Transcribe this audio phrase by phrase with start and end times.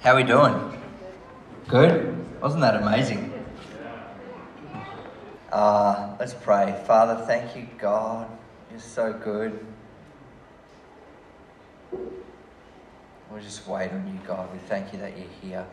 [0.00, 0.82] How are we doing?
[1.68, 2.40] Good?
[2.40, 3.34] Wasn't that amazing?
[5.52, 6.82] Uh, let's pray.
[6.86, 8.26] Father, thank you, God.
[8.70, 9.62] You're so good.
[11.92, 14.50] We'll just wait on you, God.
[14.54, 15.66] We thank you that you're here.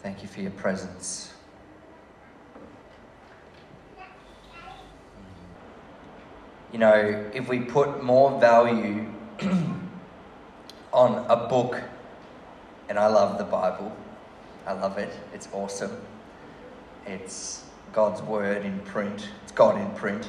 [0.00, 1.32] Thank you for your presence.
[6.72, 9.06] You know, if we put more value
[10.92, 11.80] on a book,
[12.88, 13.96] and I love the Bible,
[14.66, 15.96] I love it, it's awesome.
[17.06, 20.28] It's God's Word in print, it's God in print.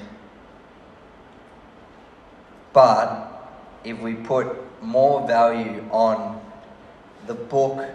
[2.73, 3.27] But
[3.83, 6.41] if we put more value on
[7.27, 7.89] the book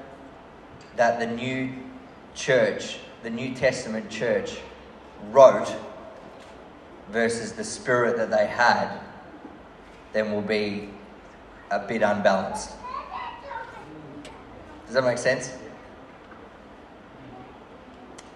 [0.96, 1.72] that the new
[2.34, 4.58] church, the New Testament church,
[5.30, 5.74] wrote
[7.10, 9.00] versus the spirit that they had,
[10.12, 10.90] then we'll be
[11.70, 12.72] a bit unbalanced.
[14.86, 15.52] Does that make sense?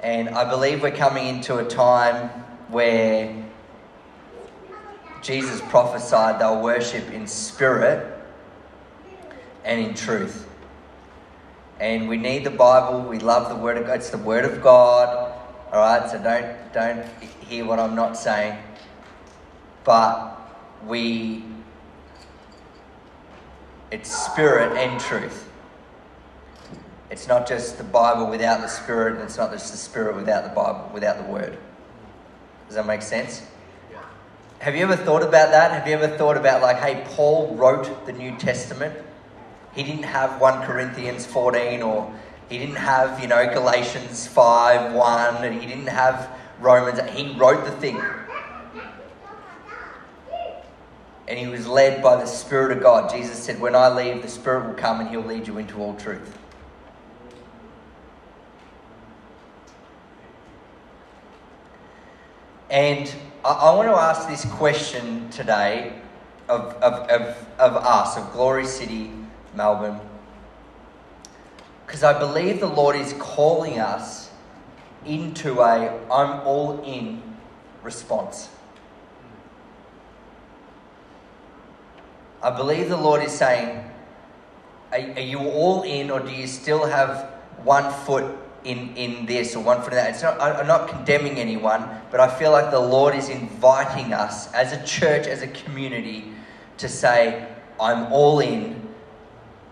[0.02, 2.28] And I believe we're coming into a time
[2.68, 3.34] where
[5.22, 8.06] Jesus prophesied they'll worship in spirit
[9.64, 10.46] and in truth.
[11.78, 13.02] And we need the Bible.
[13.02, 13.96] We love the Word of God.
[13.96, 15.34] It's the Word of God.
[15.72, 16.10] All right.
[16.10, 17.06] So don't don't
[17.48, 18.58] hear what I'm not saying.
[19.84, 20.36] But
[20.86, 21.42] we,
[23.90, 25.48] it's spirit and truth.
[27.10, 30.44] It's not just the Bible without the Spirit, and it's not just the Spirit without
[30.44, 31.58] the Bible, without the Word.
[32.68, 33.42] Does that make sense?
[33.90, 33.98] Yeah.
[34.60, 35.72] Have you ever thought about that?
[35.72, 38.94] Have you ever thought about, like, hey, Paul wrote the New Testament?
[39.74, 42.14] He didn't have 1 Corinthians 14 or
[42.48, 46.28] he didn't have, you know, Galatians 5 1 and he didn't have
[46.60, 47.00] Romans.
[47.10, 48.00] He wrote the thing.
[51.30, 53.08] And he was led by the Spirit of God.
[53.08, 55.94] Jesus said, When I leave, the Spirit will come and he'll lead you into all
[55.94, 56.36] truth.
[62.68, 65.92] And I, I want to ask this question today
[66.48, 69.12] of, of, of, of us, of Glory City,
[69.54, 70.00] Melbourne.
[71.86, 74.32] Because I believe the Lord is calling us
[75.06, 77.22] into a I'm all in
[77.84, 78.48] response.
[82.42, 83.84] I believe the Lord is saying,
[84.92, 87.30] are, are you all in, or do you still have
[87.62, 90.10] one foot in, in this or one foot in that.
[90.10, 94.52] It's not, I'm not condemning anyone, but I feel like the Lord is inviting us
[94.52, 96.32] as a church, as a community,
[96.78, 97.46] to say,
[97.80, 98.88] I'm all in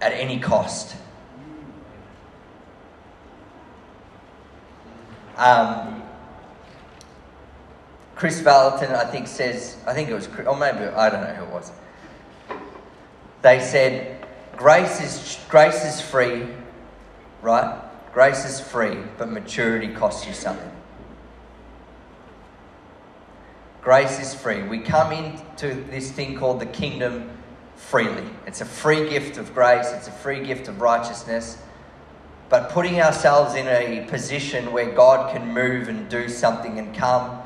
[0.01, 0.97] at any cost.
[5.37, 6.03] Um,
[8.17, 11.45] Kris Vallotton, I think, says, I think it was, or maybe, I don't know who
[11.45, 11.71] it was.
[13.43, 14.27] They said,
[14.57, 16.47] grace is, grace is free,
[17.43, 17.81] right?
[18.13, 20.73] Grace is free, but maturity costs you something.
[23.81, 24.63] Grace is free.
[24.63, 27.31] We come into this thing called the kingdom
[27.77, 28.29] freely.
[28.47, 31.59] It's a free gift of grace, it's a free gift of righteousness.
[32.49, 37.41] But putting ourselves in a position where God can move and do something and come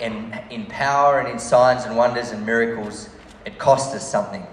[0.00, 3.08] and in power and in signs and wonders and miracles,
[3.44, 4.46] it costs us something.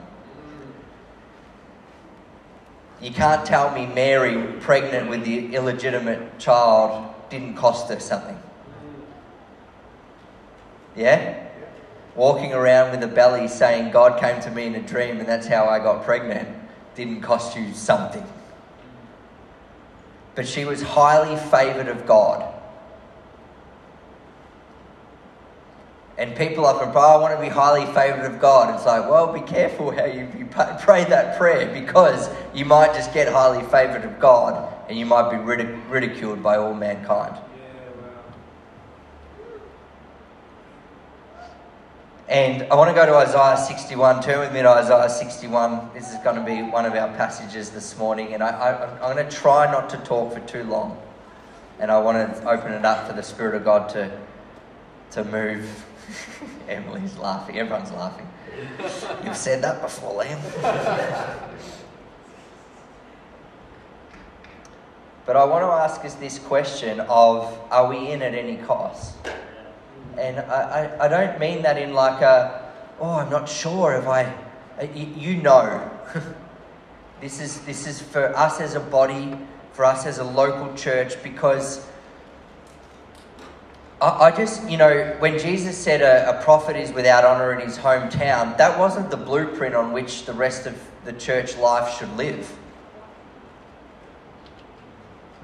[3.01, 8.37] You can't tell me Mary, pregnant with the illegitimate child, didn't cost her something.
[10.95, 11.47] Yeah?
[12.15, 15.47] Walking around with a belly saying, God came to me in a dream and that's
[15.47, 16.47] how I got pregnant,
[16.95, 18.23] didn't cost you something.
[20.35, 22.50] But she was highly favoured of God.
[26.21, 28.75] And people often pray, oh, I want to be highly favoured of God.
[28.75, 30.27] It's like, well, be careful how you
[30.79, 35.31] pray that prayer because you might just get highly favoured of God and you might
[35.31, 37.35] be ridiculed by all mankind.
[42.29, 44.21] And I want to go to Isaiah 61.
[44.21, 45.89] Turn with me to Isaiah 61.
[45.95, 48.35] This is going to be one of our passages this morning.
[48.35, 51.01] And I, I'm going to try not to talk for too long.
[51.79, 54.15] And I want to open it up for the Spirit of God to,
[55.13, 55.83] to move
[56.69, 57.59] Emily's laughing.
[57.59, 58.27] Everyone's laughing.
[59.23, 60.39] You've said that before, Liam.
[65.25, 69.15] but I want to ask us this question of are we in at any cost?
[70.17, 74.07] And I, I, I don't mean that in like a, oh, I'm not sure if
[74.07, 74.25] I,
[74.79, 75.89] uh, you know.
[77.21, 79.37] this, is, this is for us as a body,
[79.73, 81.87] for us as a local church, because
[84.01, 87.65] I, I just, you know, when Jesus said a, a prophet is without honor in
[87.65, 90.75] his hometown, that wasn't the blueprint on which the rest of
[91.05, 92.51] the church life should live.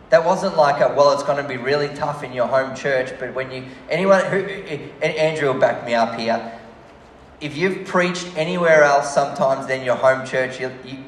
[0.09, 3.12] That wasn't like a, well, it's going to be really tough in your home church,
[3.19, 6.60] but when you, anyone who, and Andrew will back me up here,
[7.42, 11.03] if you've preached anywhere else sometimes than your home church, you, you,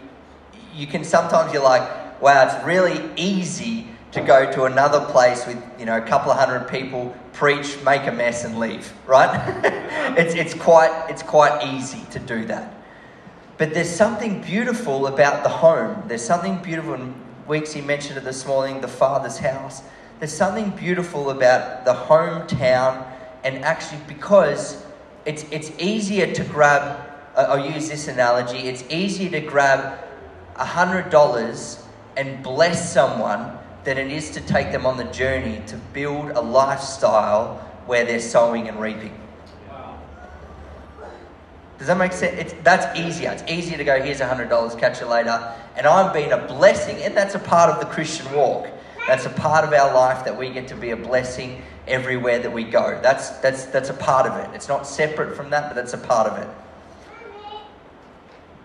[0.75, 5.61] you can sometimes you're like, wow, it's really easy to go to another place with,
[5.77, 9.29] you know, a couple of hundred people, preach, make a mess and leave, right?
[10.17, 12.73] it's, it's, quite, it's quite easy to do that.
[13.57, 16.03] But there's something beautiful about the home.
[16.07, 17.13] There's something beautiful, and
[17.45, 19.81] Weeks he mentioned it this morning, the Father's house.
[20.19, 23.05] There's something beautiful about the hometown,
[23.43, 24.83] and actually, because
[25.25, 26.99] it's, it's easier to grab,
[27.35, 29.99] I'll use this analogy, it's easier to grab
[30.55, 31.83] $100
[32.17, 36.41] and bless someone than it is to take them on the journey to build a
[36.41, 37.55] lifestyle
[37.85, 39.19] where they're sowing and reaping.
[41.77, 42.37] Does that make sense?
[42.37, 43.31] It's, that's easier.
[43.31, 45.55] It's easier to go, here's $100, catch you later.
[45.77, 48.67] And I've been a blessing, and that's a part of the Christian walk.
[49.07, 52.51] That's a part of our life that we get to be a blessing everywhere that
[52.51, 52.99] we go.
[53.01, 54.53] That's, that's, that's a part of it.
[54.53, 56.47] It's not separate from that, but that's a part of it.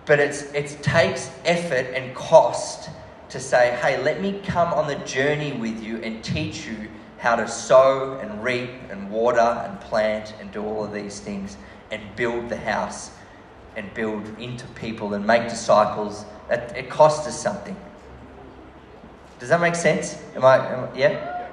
[0.07, 2.91] But it's, it takes effort and cost
[3.35, 6.89] to say, hey, let me come on the journey with you and teach you
[7.19, 11.57] how to sow and reap and water and plant and do all of these things
[11.91, 13.11] and build the house
[13.75, 16.25] and build into people and make disciples.
[16.49, 17.77] It, it costs us something.
[19.41, 20.17] Does that make sense?
[20.37, 21.49] Am I, am I, yeah?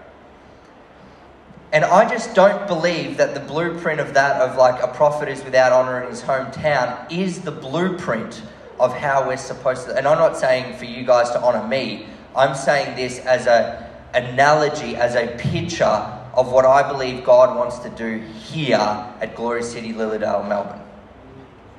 [1.72, 5.44] And I just don't believe that the blueprint of that, of like a prophet is
[5.44, 8.44] without honor in his hometown, is the blueprint
[8.81, 9.95] of how we're supposed to.
[9.95, 12.07] And I'm not saying for you guys to honor me.
[12.36, 15.86] I'm saying this as a analogy, as a picture
[16.33, 20.81] of what I believe God wants to do here at Glory City, Lilydale, Melbourne.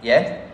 [0.01, 0.47] Yeah?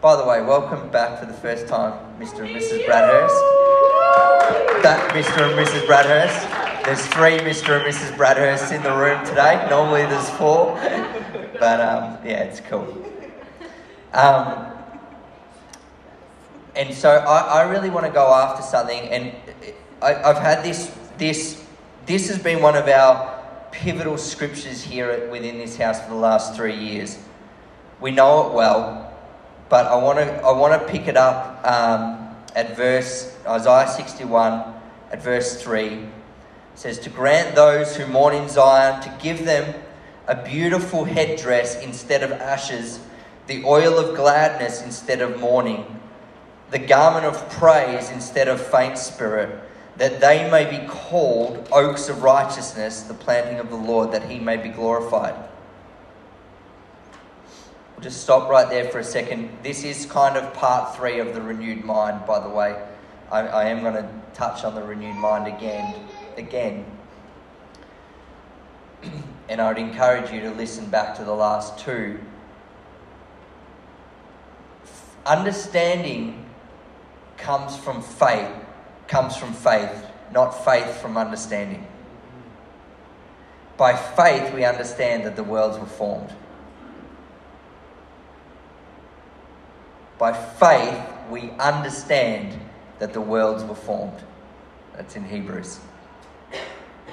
[0.00, 2.40] By the way, welcome back for the first time, Mr.
[2.40, 2.84] and Mrs.
[2.86, 4.82] Bradhurst.
[4.82, 5.48] That Mr.
[5.48, 5.86] and Mrs.
[5.86, 6.84] Bradhurst.
[6.84, 7.80] There's three Mr.
[7.80, 8.14] and Mrs.
[8.16, 9.66] Bradhursts in the room today.
[9.68, 10.78] Normally there's four.
[11.58, 12.82] But um, yeah, it's cool.
[14.12, 14.73] Um,
[16.76, 19.32] and so I, I really want to go after something, and
[20.02, 21.64] I, I've had this this
[22.06, 26.54] this has been one of our pivotal scriptures here within this house for the last
[26.54, 27.18] three years.
[28.00, 29.16] We know it well,
[29.68, 34.24] but I want to I want to pick it up um, at verse Isaiah sixty
[34.24, 34.74] one
[35.10, 35.88] at verse three.
[35.88, 36.08] It
[36.74, 39.74] says to grant those who mourn in Zion to give them
[40.26, 42.98] a beautiful headdress instead of ashes,
[43.46, 46.00] the oil of gladness instead of mourning
[46.74, 49.60] the garment of praise instead of faint spirit,
[49.96, 54.40] that they may be called oaks of righteousness, the planting of the Lord, that he
[54.40, 55.36] may be glorified.
[57.94, 59.56] We'll just stop right there for a second.
[59.62, 62.76] This is kind of part three of the renewed mind, by the way.
[63.30, 65.94] I, I am going to touch on the renewed mind again.
[66.36, 66.84] Again.
[69.48, 72.18] and I would encourage you to listen back to the last two.
[75.24, 76.43] Understanding
[77.44, 78.50] comes from faith,
[79.06, 81.86] comes from faith, not faith from understanding.
[83.76, 86.32] By faith, we understand that the worlds were formed.
[90.16, 90.98] By faith,
[91.28, 92.58] we understand
[92.98, 94.24] that the worlds were formed.
[94.96, 95.80] That's in Hebrews.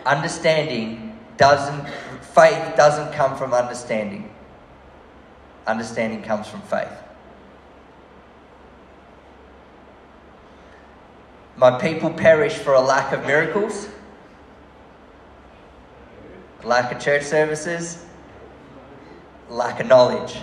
[0.05, 1.89] Understanding doesn't,
[2.21, 4.33] faith doesn't come from understanding.
[5.67, 7.00] Understanding comes from faith.
[11.57, 13.87] My people perish for a lack of miracles,
[16.63, 18.03] lack of church services,
[19.49, 20.37] lack of knowledge.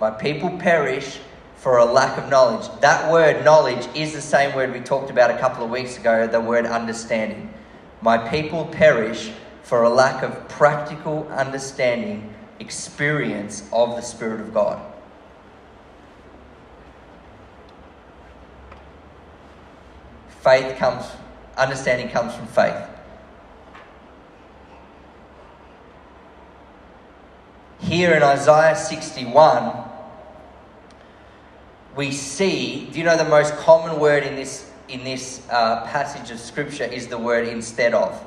[0.00, 1.18] My people perish
[1.56, 2.68] for a lack of knowledge.
[2.80, 6.26] That word knowledge is the same word we talked about a couple of weeks ago,
[6.26, 7.52] the word understanding.
[8.00, 9.30] My people perish
[9.62, 14.91] for a lack of practical understanding, experience of the Spirit of God.
[20.42, 21.04] Faith comes,
[21.56, 22.74] understanding comes from faith.
[27.78, 29.72] Here in Isaiah 61,
[31.94, 36.32] we see, do you know the most common word in this, in this uh, passage
[36.32, 38.24] of Scripture is the word instead of?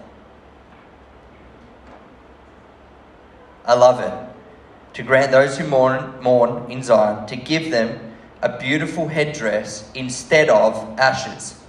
[3.65, 4.93] I love it.
[4.93, 10.47] To grant those who mourn, mourn in Zion, to give them a beautiful headdress instead
[10.47, 11.59] of ashes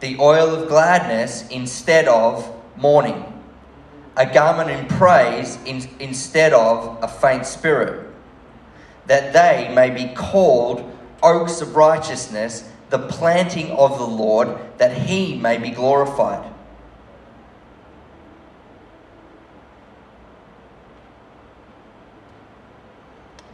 [0.00, 3.24] the oil of gladness instead of mourning,
[4.16, 8.06] a garment in praise in, instead of a faint spirit,
[9.06, 10.84] that they may be called
[11.22, 16.52] oaks of righteousness, the planting of the Lord, that he may be glorified.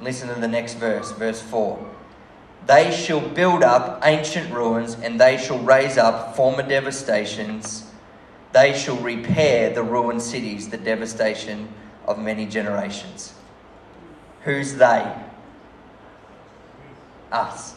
[0.00, 1.93] Listen to the next verse, verse 4.
[2.66, 7.90] They shall build up ancient ruins, and they shall raise up former devastations.
[8.52, 11.68] They shall repair the ruined cities, the devastation
[12.06, 13.34] of many generations.
[14.42, 15.14] Who's they?
[17.30, 17.74] Us.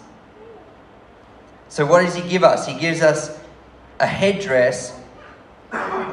[1.70, 2.65] So, what does he give us?
[2.65, 3.38] He gives us
[4.00, 4.98] a headdress,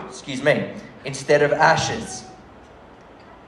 [0.09, 0.73] excuse me,
[1.05, 2.25] instead of ashes.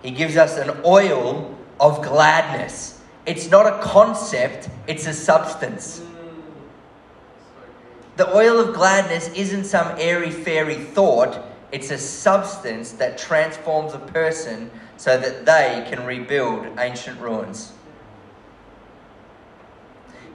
[0.02, 2.95] He gives us an oil of gladness
[3.26, 6.02] it's not a concept, it's a substance.
[8.16, 13.99] The oil of gladness isn't some airy fairy thought, it's a substance that transforms a
[13.99, 17.73] person so that they can rebuild ancient ruins.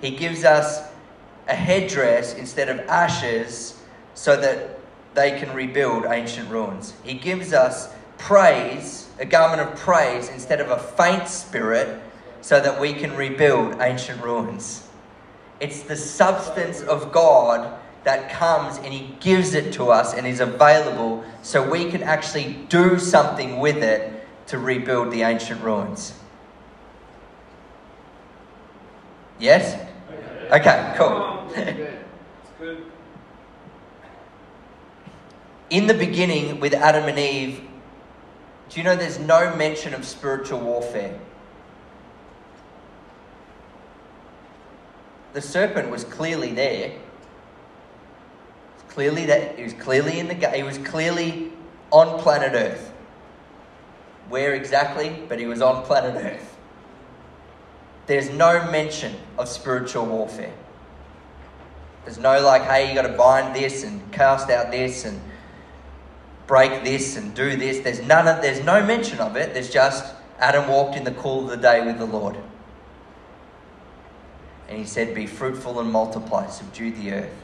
[0.02, 0.82] He gives us
[1.48, 3.80] a headdress instead of ashes
[4.14, 4.78] so that
[5.14, 6.94] they can rebuild ancient ruins.
[7.04, 12.00] He gives us praise, a garment of praise, instead of a faint spirit
[12.42, 14.88] so that we can rebuild ancient ruins.
[15.60, 20.40] It's the substance of God that comes and He gives it to us and is
[20.40, 26.14] available so we can actually do something with it to rebuild the ancient ruins.
[29.40, 29.80] Yes?
[30.52, 31.48] Okay, cool.
[35.70, 37.62] In the beginning with Adam and Eve,
[38.70, 41.18] do you know there's no mention of spiritual warfare?
[45.34, 46.94] The serpent was clearly there.
[48.90, 51.52] Clearly that he was clearly in the he was clearly
[51.92, 52.92] on planet Earth.
[54.30, 55.24] Where exactly?
[55.28, 56.58] But he was on planet Earth.
[58.08, 60.54] There's no mention of spiritual warfare.
[62.04, 65.22] There's no like, hey, you got to bind this and cast out this and
[66.48, 67.80] break this and do this.
[67.80, 68.42] There's none of.
[68.42, 69.54] There's no mention of it.
[69.54, 72.36] There's just Adam walked in the cool of the day with the Lord.
[74.72, 77.36] And he said, Be fruitful and multiply, subdue the earth.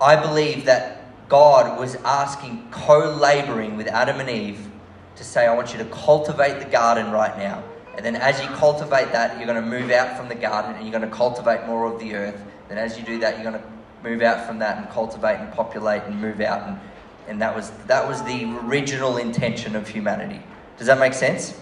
[0.00, 4.66] I believe that God was asking, co laboring with Adam and Eve,
[5.14, 7.62] to say, I want you to cultivate the garden right now.
[7.96, 10.82] And then as you cultivate that, you're going to move out from the garden and
[10.82, 12.40] you're going to cultivate more of the earth.
[12.68, 13.68] Then as you do that, you're going to
[14.02, 16.66] move out from that and cultivate and populate and move out.
[16.68, 16.80] And,
[17.28, 20.42] and that, was, that was the original intention of humanity.
[20.76, 21.56] Does that make sense?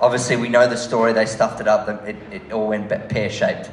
[0.00, 1.12] Obviously, we know the story.
[1.12, 1.88] They stuffed it up.
[2.06, 3.70] It, it all went pear shaped,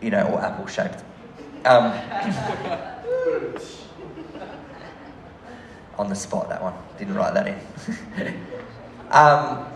[0.00, 1.02] you know, or apple shaped.
[1.64, 1.92] Um,
[5.98, 6.74] on the spot, that one.
[6.98, 7.58] Didn't write that in.
[9.10, 9.66] um,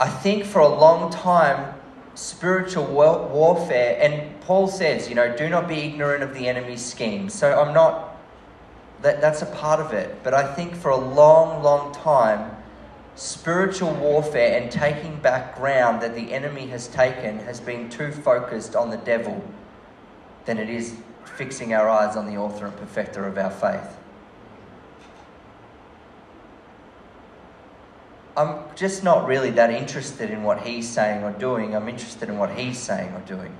[0.00, 1.74] I think for a long time,
[2.14, 7.32] spiritual warfare, and Paul says, you know, do not be ignorant of the enemy's schemes.
[7.32, 8.11] So I'm not
[9.02, 10.22] that, that's a part of it.
[10.22, 12.56] But I think for a long, long time,
[13.14, 18.74] spiritual warfare and taking back ground that the enemy has taken has been too focused
[18.74, 19.44] on the devil
[20.46, 23.96] than it is fixing our eyes on the author and perfecter of our faith.
[28.36, 31.76] I'm just not really that interested in what he's saying or doing.
[31.76, 33.54] I'm interested in what he's saying or doing.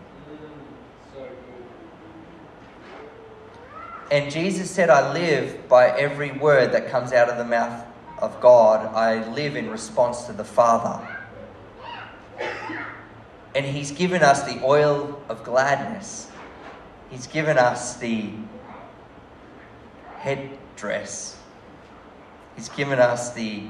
[4.13, 7.83] And Jesus said, I live by every word that comes out of the mouth
[8.19, 8.95] of God.
[8.95, 11.09] I live in response to the Father.
[13.55, 16.31] And He's given us the oil of gladness.
[17.09, 18.33] He's given us the
[20.19, 21.39] headdress.
[22.55, 23.63] He's given us the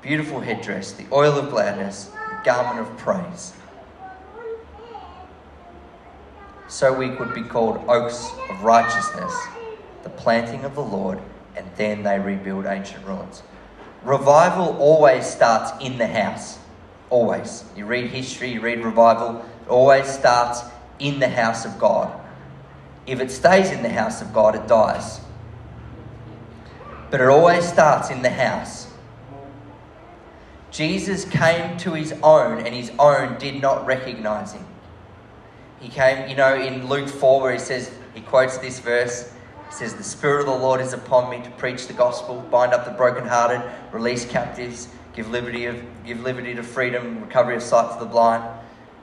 [0.00, 3.52] beautiful headdress, the oil of gladness, the garment of praise.
[6.70, 9.34] So we could be called oaks of righteousness,
[10.04, 11.20] the planting of the Lord,
[11.56, 13.42] and then they rebuild ancient ruins.
[14.04, 16.58] Revival always starts in the house.
[17.10, 17.64] Always.
[17.76, 20.62] You read history, you read revival, it always starts
[21.00, 22.18] in the house of God.
[23.04, 25.20] If it stays in the house of God, it dies.
[27.10, 28.86] But it always starts in the house.
[30.70, 34.64] Jesus came to his own, and his own did not recognize him.
[35.80, 39.32] He came, you know, in Luke 4, where he says, he quotes this verse.
[39.68, 42.72] He says, The Spirit of the Lord is upon me to preach the gospel, bind
[42.72, 47.92] up the brokenhearted, release captives, give liberty, of, give liberty to freedom, recovery of sight
[47.94, 48.44] to the blind.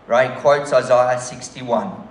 [0.05, 0.33] Right?
[0.33, 2.07] He quotes Isaiah 61.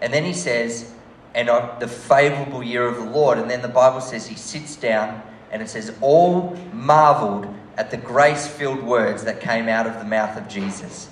[0.00, 0.92] And then he says,
[1.34, 3.38] and on the favorable year of the Lord.
[3.38, 7.96] And then the Bible says he sits down and it says, all marveled at the
[7.96, 11.08] grace filled words that came out of the mouth of Jesus.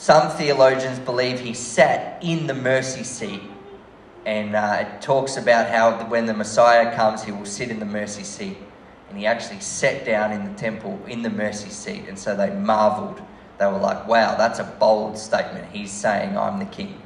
[0.00, 3.42] Some theologians believe he sat in the mercy seat.
[4.24, 7.84] And uh, it talks about how when the Messiah comes, he will sit in the
[7.84, 8.56] mercy seat.
[9.10, 12.08] And he actually sat down in the temple in the mercy seat.
[12.08, 13.20] And so they marveled.
[13.58, 15.70] They were like, wow, that's a bold statement.
[15.70, 17.02] He's saying, I'm the king.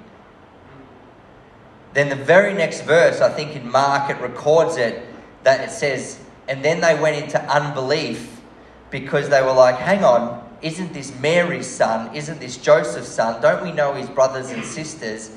[1.95, 5.05] Then the very next verse, I think in Mark, it records it
[5.43, 8.41] that it says, and then they went into unbelief
[8.93, 12.15] because they were like, hang on, isn't this Mary's son?
[12.17, 13.43] Isn't this Joseph's son?
[13.43, 15.31] Don't we know his brothers and sisters?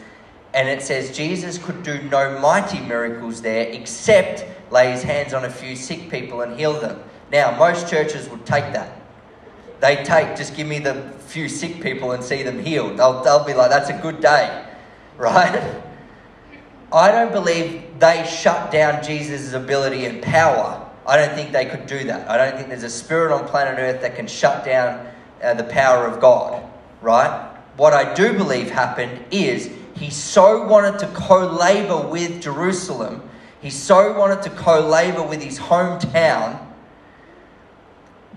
[0.53, 5.43] And it says Jesus could do no mighty miracles there except lay his hands on
[5.43, 7.03] a few sick people and heal them.
[7.29, 9.01] Now, most churches would take that.
[9.81, 12.97] They take, just give me the few sick people and see them healed.
[12.97, 14.65] They'll, they'll be like, that's a good day,
[15.17, 15.75] right?
[16.93, 20.89] I don't believe they shut down Jesus' ability and power.
[21.05, 22.29] I don't think they could do that.
[22.29, 25.05] I don't think there's a spirit on planet Earth that can shut down
[25.41, 26.63] uh, the power of God,
[27.01, 27.53] right?
[27.77, 33.27] What I do believe happened is he so wanted to co labor with Jerusalem,
[33.61, 36.63] he so wanted to co labor with his hometown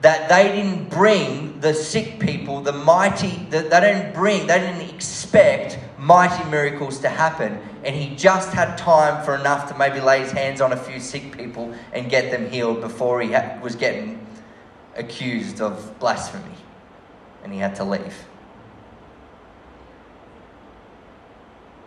[0.01, 4.89] that they didn't bring the sick people, the mighty, that they didn't bring, they didn't
[4.95, 7.59] expect mighty miracles to happen.
[7.85, 11.01] And he just had time for enough to maybe lay his hands on a few
[11.01, 13.29] sick people and get them healed before he
[13.63, 14.27] was getting
[14.97, 16.60] accused of blasphemy.
[17.43, 18.27] And he had to leave.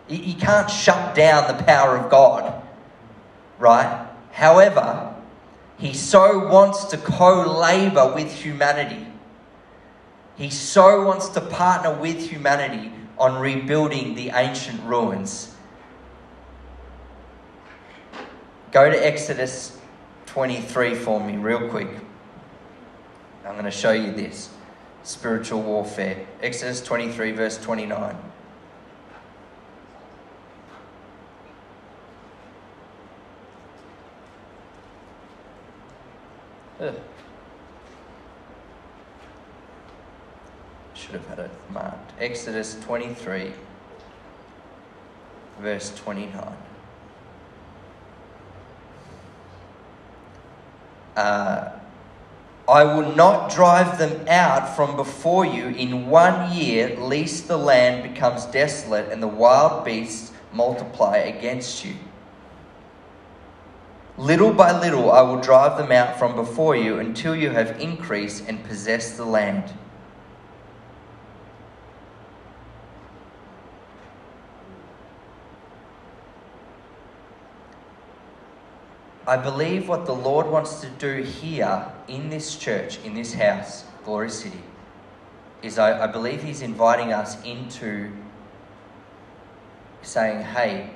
[0.08, 2.62] You can't shut down the power of God,
[3.58, 4.06] right?
[4.32, 5.14] However,
[5.78, 9.06] he so wants to co labor with humanity.
[10.36, 15.54] He so wants to partner with humanity on rebuilding the ancient ruins.
[18.72, 19.78] Go to Exodus
[20.26, 21.88] 23 for me, real quick.
[23.46, 24.50] I'm going to show you this
[25.04, 26.26] spiritual warfare.
[26.42, 28.16] Exodus 23, verse 29.
[36.80, 36.94] Ugh.
[40.94, 42.12] Should have had it marked.
[42.18, 43.52] Exodus 23,
[45.60, 46.56] verse 29.
[51.16, 51.70] Uh,
[52.68, 58.02] I will not drive them out from before you in one year, lest the land
[58.02, 61.94] becomes desolate and the wild beasts multiply against you.
[64.16, 68.44] Little by little I will drive them out from before you until you have increased
[68.48, 69.72] and possessed the land.
[79.26, 83.84] I believe what the Lord wants to do here in this church, in this house,
[84.04, 84.60] Glory City,
[85.62, 88.10] is I, I believe He's inviting us into
[90.02, 90.90] saying, hey,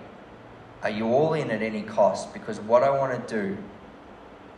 [0.82, 2.34] are you all in at any cost?
[2.34, 3.56] Because what I want to do,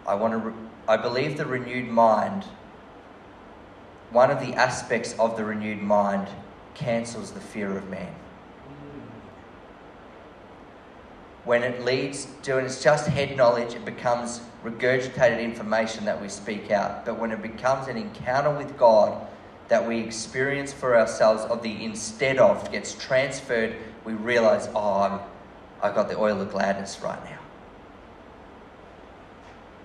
[0.05, 2.45] I want to, re- I believe the renewed mind,
[4.11, 6.27] one of the aspects of the renewed mind
[6.75, 8.13] cancels the fear of man.
[11.45, 16.29] When it leads to, and it's just head knowledge, it becomes regurgitated information that we
[16.29, 17.07] speak out.
[17.07, 19.27] But when it becomes an encounter with God
[19.69, 23.75] that we experience for ourselves, of the instead of gets transferred,
[24.05, 25.23] we realize, oh,
[25.83, 27.39] I got the oil of gladness right now.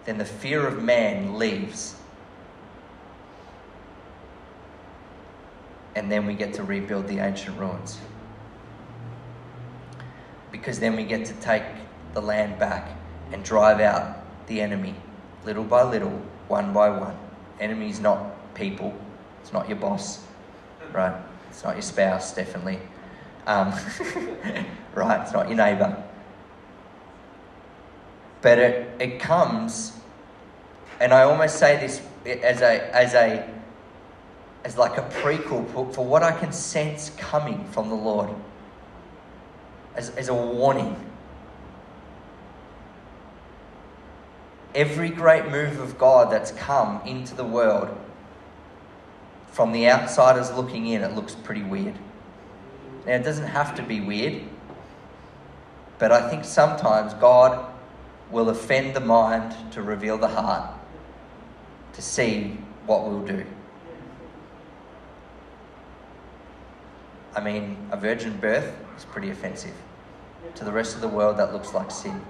[0.05, 1.95] Then the fear of man leaves.
[5.95, 7.97] And then we get to rebuild the ancient ruins.
[10.55, 11.63] Because then we get to take
[12.13, 12.97] the land back
[13.33, 14.95] and drive out the enemy
[15.43, 17.17] little by little, one by one.
[17.59, 18.93] Enemy is not people,
[19.41, 20.23] it's not your boss,
[20.93, 21.13] right?
[21.49, 22.79] It's not your spouse, definitely.
[23.45, 23.73] Um,
[24.95, 25.21] right?
[25.21, 26.01] It's not your neighbour.
[28.41, 29.91] But it, it comes,
[31.01, 33.53] and I almost say this as a, as a,
[34.63, 38.29] as like a prequel for what I can sense coming from the Lord,
[39.95, 40.95] as, as a warning.
[44.73, 47.97] Every great move of God that's come into the world,
[49.51, 51.95] from the outsiders looking in, it looks pretty weird.
[53.05, 54.43] Now, it doesn't have to be weird,
[55.97, 57.71] but I think sometimes God
[58.31, 60.73] will offend the mind to reveal the heart,
[61.93, 63.45] to see what we'll do.
[67.35, 69.73] I mean, a virgin birth is pretty offensive.
[70.55, 72.21] To the rest of the world, that looks like sin.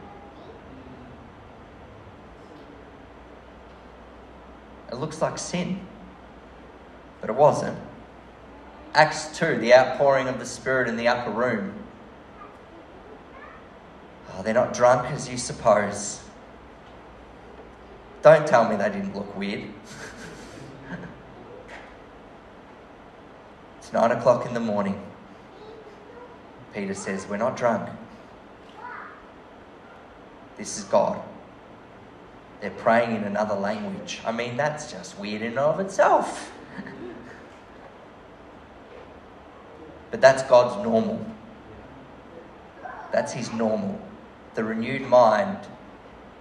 [4.92, 5.80] It looks like sin,
[7.22, 7.78] but it wasn't.
[8.94, 11.74] Acts 2, the outpouring of the Spirit in the upper room.
[14.34, 16.22] Oh, they're not drunk as you suppose.
[18.22, 19.70] Don't tell me they didn't look weird.
[23.80, 25.02] it's nine o'clock in the morning.
[26.74, 27.90] Peter says, We're not drunk.
[30.58, 31.22] This is God.
[32.60, 34.20] They're praying in another language.
[34.26, 36.52] I mean, that's just weird in and of itself.
[40.12, 41.26] but that's God's normal.
[43.14, 44.02] That's His normal.
[44.56, 45.60] The renewed mind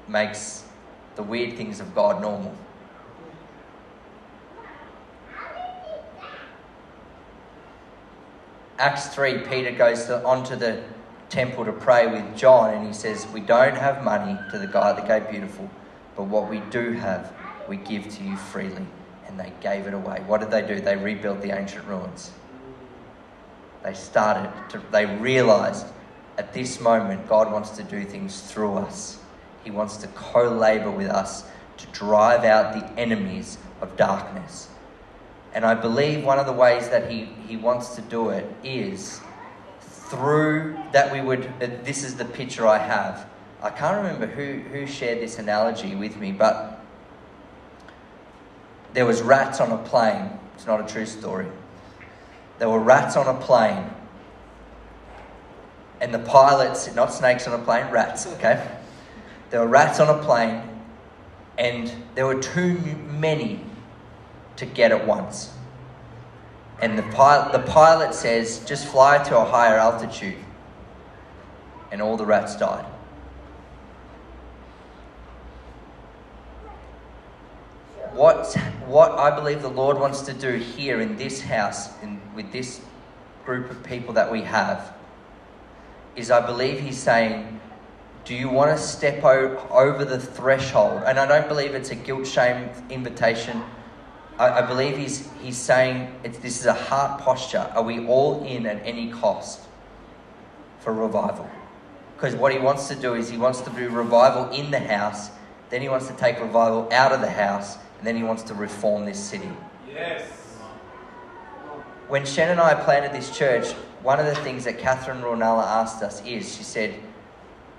[0.09, 0.65] makes
[1.15, 2.57] the weird things of God normal.
[8.79, 10.83] Acts 3, Peter goes to, onto the
[11.29, 14.93] temple to pray with John and he says, We don't have money to the guy
[14.93, 15.71] that gave beautiful,
[16.17, 17.33] but what we do have,
[17.69, 18.87] we give to you freely.
[19.27, 20.23] And they gave it away.
[20.27, 20.81] What did they do?
[20.81, 22.31] They rebuilt the ancient ruins.
[23.83, 25.87] They started to, they realized
[26.37, 29.19] at this moment God wants to do things through us.
[29.63, 31.45] He wants to co labor with us
[31.79, 34.69] to drive out the enemies of darkness.
[35.55, 39.21] And I believe one of the ways that he, he wants to do it is
[39.81, 41.47] through that we would.
[41.63, 43.27] Uh, this is the picture I have.
[43.63, 46.85] I can't remember who, who shared this analogy with me, but
[48.93, 50.31] there was rats on a plane.
[50.55, 51.47] It's not a true story.
[52.59, 53.91] There were rats on a plane.
[56.01, 58.77] And the pilots, not snakes on a plane, rats, okay?
[59.51, 60.63] There were rats on a plane,
[61.57, 62.75] and there were too
[63.09, 63.65] many
[64.57, 65.53] to get at once.
[66.81, 70.37] And the pilot, the pilot says, just fly to a higher altitude.
[71.91, 72.85] And all the rats died.
[78.13, 78.55] What,
[78.87, 82.81] what I believe the Lord wants to do here in this house, in, with this
[83.45, 84.95] group of people that we have,
[86.15, 87.61] is I believe He's saying,
[88.25, 91.03] Do you want to step o- over the threshold?
[91.07, 93.63] And I don't believe it's a guilt shame invitation.
[94.39, 97.71] I, I believe he's, he's saying it's, this is a heart posture.
[97.75, 99.61] Are we all in at any cost
[100.81, 101.49] for revival?
[102.17, 105.31] Because what he wants to do is he wants to do revival in the house,
[105.71, 108.55] then he wants to take revival out of the house, and then he wants to
[108.55, 109.51] reform this city.
[109.93, 110.29] Yes.
[112.09, 116.03] When Shen and I planted this church, one of the things that Catherine Ronalla asked
[116.03, 116.95] us is she said,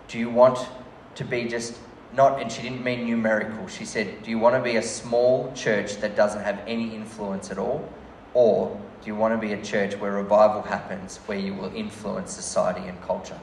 [0.08, 0.68] Do you want
[1.16, 1.78] to be just
[2.16, 3.68] not, and she didn't mean numerical.
[3.68, 7.52] She said, Do you want to be a small church that doesn't have any influence
[7.52, 7.88] at all?
[8.34, 12.32] Or do you want to be a church where revival happens, where you will influence
[12.34, 13.40] society and culture?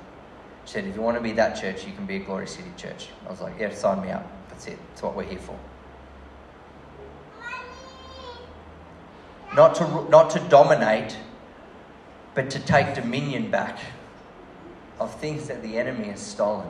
[0.65, 2.71] She said, If you want to be that church, you can be a Glory City
[2.77, 3.09] church.
[3.27, 4.31] I was like, Yeah, sign me up.
[4.49, 4.79] That's it.
[4.91, 5.59] That's what we're here for.
[9.55, 11.17] Not to, not to dominate,
[12.35, 13.79] but to take dominion back
[14.99, 16.69] of things that the enemy has stolen.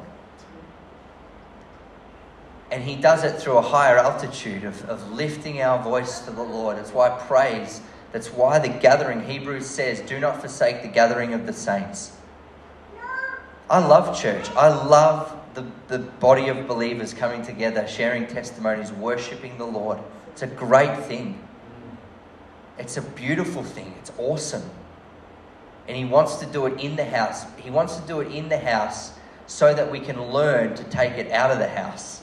[2.73, 6.43] And he does it through a higher altitude of, of lifting our voice to the
[6.43, 6.79] Lord.
[6.79, 7.83] It's why praise,
[8.13, 12.17] that's why the gathering, Hebrews says, do not forsake the gathering of the saints.
[13.69, 14.49] I love church.
[14.53, 19.99] I love the, the body of believers coming together, sharing testimonies, worshipping the Lord.
[20.29, 21.39] It's a great thing.
[22.79, 23.93] It's a beautiful thing.
[23.99, 24.69] It's awesome.
[25.89, 27.45] And he wants to do it in the house.
[27.59, 29.13] He wants to do it in the house
[29.47, 32.22] so that we can learn to take it out of the house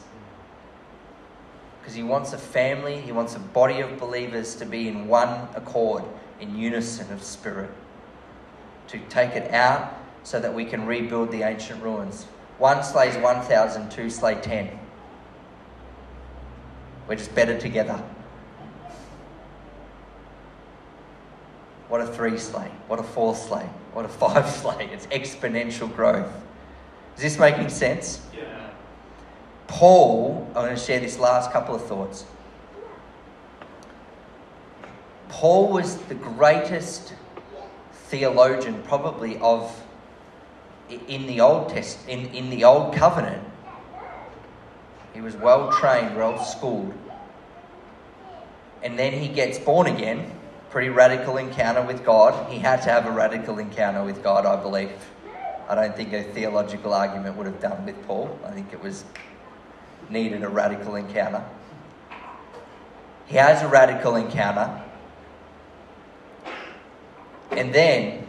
[1.80, 5.48] because he wants a family, he wants a body of believers to be in one
[5.56, 6.04] accord,
[6.39, 7.72] in unison of spirit.
[8.89, 12.26] To take it out so that we can rebuild the ancient ruins.
[12.58, 14.78] One slays 1,000, two slay 10.
[17.08, 18.04] We're just better together.
[21.88, 24.89] What a three slay, what a four slay, what a five slay.
[24.94, 26.32] It's exponential growth.
[27.15, 28.22] Is this making sense?
[29.70, 32.26] Paul, I'm going to share this last couple of thoughts.
[35.30, 37.14] Paul was the greatest
[38.08, 39.84] theologian, probably, of
[41.08, 43.48] in the Old Test, in, in the Old Covenant.
[45.14, 46.94] He was well trained, well schooled.
[48.82, 50.32] And then he gets born again.
[50.72, 52.52] Pretty radical encounter with God.
[52.52, 54.92] He had to have a radical encounter with God, I believe.
[55.68, 58.40] I don't think a theological argument would have done with Paul.
[58.44, 59.04] I think it was
[60.10, 61.43] needed a radical encounter.
[63.28, 64.82] He has a radical encounter.
[67.52, 68.26] And then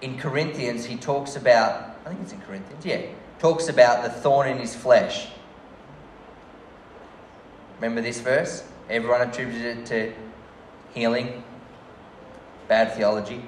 [0.00, 3.02] in Corinthians, he talks about, I think it's in Corinthians, yeah,
[3.38, 5.28] talks about the thorn in his flesh.
[7.76, 8.62] Remember this verse?
[8.88, 10.12] Everyone attributed it to
[10.94, 11.42] healing,
[12.68, 13.42] bad theology.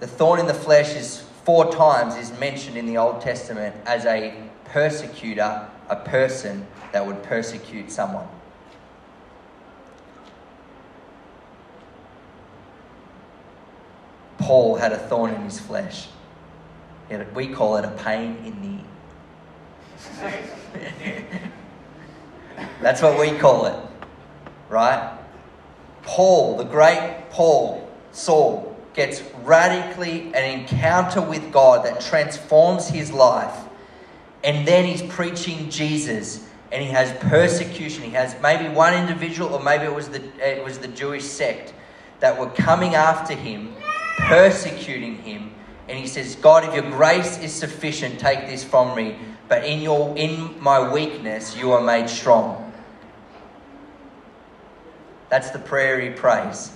[0.00, 4.04] The thorn in the flesh is four times is mentioned in the Old Testament as
[4.04, 4.32] a
[4.66, 8.28] persecutor, a person that would persecute someone.
[14.38, 16.06] Paul had a thorn in his flesh.
[17.34, 18.78] We call it a pain in the
[22.80, 23.74] That's what we call it,
[24.68, 25.18] right?
[26.02, 33.56] Paul, the great Paul, Saul, gets radically an encounter with God that transforms his life.
[34.42, 38.04] And then he's preaching Jesus and he has persecution.
[38.04, 41.74] He has maybe one individual, or maybe it was the, it was the Jewish sect
[42.20, 43.74] that were coming after him,
[44.18, 45.52] persecuting him.
[45.88, 49.18] And he says, God, if your grace is sufficient, take this from me.
[49.48, 52.72] But in, your, in my weakness, you are made strong.
[55.28, 56.70] That's the prayer he prays.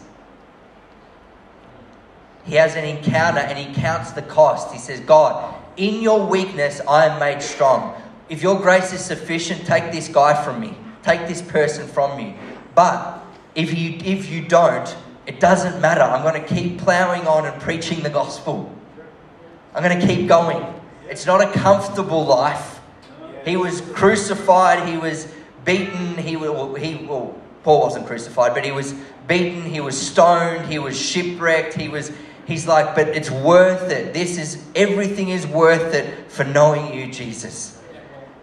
[2.44, 4.72] He has an encounter and he counts the cost.
[4.72, 8.00] He says, God, in your weakness, I am made strong.
[8.28, 10.76] If your grace is sufficient, take this guy from me.
[11.02, 12.36] Take this person from me.
[12.74, 14.94] But if you, if you don't,
[15.26, 16.02] it doesn't matter.
[16.02, 18.70] I'm going to keep plowing on and preaching the gospel.
[19.74, 20.64] I'm going to keep going.
[21.08, 22.80] It's not a comfortable life.
[23.44, 24.88] He was crucified.
[24.88, 25.32] He was
[25.64, 26.16] beaten.
[26.16, 28.94] He, he well, Paul wasn't crucified, but he was
[29.26, 32.12] beaten, he was stoned, he was shipwrecked, he was
[32.46, 34.14] he's like, but it's worth it.
[34.14, 37.80] This is everything is worth it for knowing you, Jesus.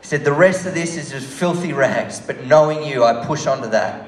[0.02, 3.46] He said, the rest of this is just filthy rags, but knowing you, I push
[3.46, 4.08] onto that.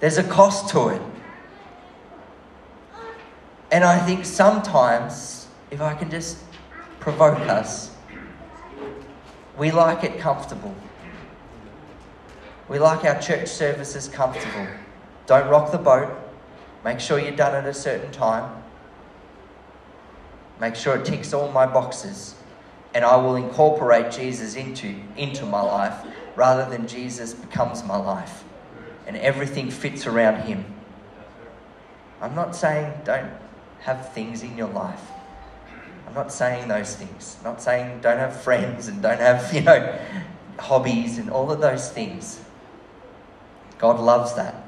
[0.00, 1.02] There's a cost to it.
[3.70, 6.38] And I think sometimes, if I can just
[7.00, 7.94] provoke us,
[9.56, 10.74] we like it comfortable.
[12.68, 14.66] We like our church services comfortable.
[15.26, 16.21] Don't rock the boat.
[16.84, 18.62] Make sure you're done at a certain time.
[20.60, 22.34] Make sure it ticks all my boxes.
[22.94, 28.44] And I will incorporate Jesus into, into my life rather than Jesus becomes my life.
[29.06, 30.64] And everything fits around him.
[32.20, 33.32] I'm not saying don't
[33.80, 35.02] have things in your life.
[36.06, 37.36] I'm not saying those things.
[37.38, 39.98] I'm not saying don't have friends and don't have, you know,
[40.58, 42.40] hobbies and all of those things.
[43.78, 44.61] God loves that.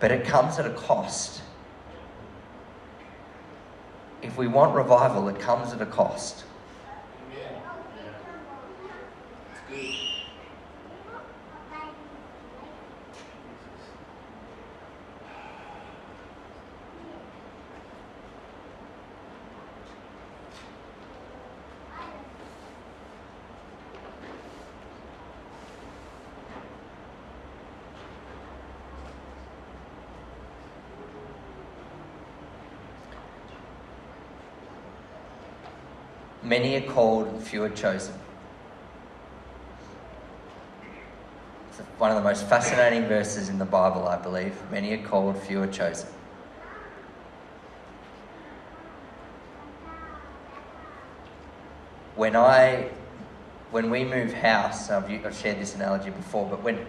[0.00, 1.42] But it comes at a cost.
[4.22, 6.45] If we want revival, it comes at a cost.
[36.46, 38.14] Many are called, few are chosen.
[41.68, 44.54] It's one of the most fascinating verses in the Bible, I believe.
[44.70, 46.08] Many are called, few are chosen.
[52.14, 52.90] When I,
[53.72, 56.86] when we move house, I've, I've shared this analogy before, but when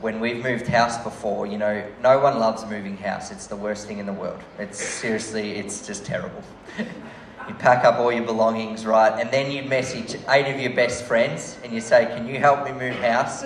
[0.00, 3.30] when we've moved house before, you know, no one loves moving house.
[3.30, 4.40] It's the worst thing in the world.
[4.58, 6.42] It's seriously, it's just terrible.
[7.48, 9.20] You pack up all your belongings, right?
[9.20, 12.64] And then you message eight of your best friends and you say, Can you help
[12.64, 13.42] me move house?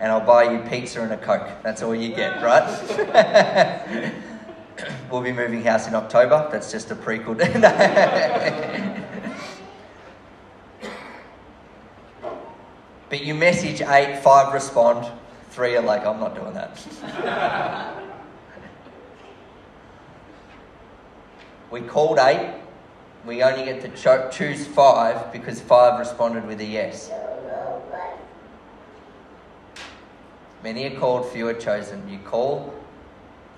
[0.00, 1.48] And I'll buy you pizza and a Coke.
[1.62, 4.12] That's all you get, right?
[5.10, 6.48] we'll be moving house in October.
[6.50, 7.38] That's just a prequel.
[13.08, 15.08] but you message eight, five respond,
[15.50, 16.76] three are like, I'm not doing that.
[21.70, 22.54] we called eight
[23.26, 27.10] we only get to cho- choose five because five responded with a yes.
[30.62, 32.08] Many are called, few are chosen.
[32.08, 32.74] You call,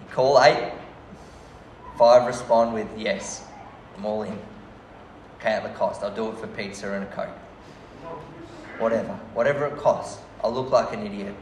[0.00, 0.72] you call eight,
[1.96, 3.44] five respond with yes.
[3.96, 4.38] I'm all in.
[5.38, 6.02] Okay, at the cost.
[6.02, 7.28] I'll do it for pizza and a coke.
[8.78, 9.14] Whatever.
[9.34, 10.20] Whatever it costs.
[10.44, 11.34] I'll look like an idiot.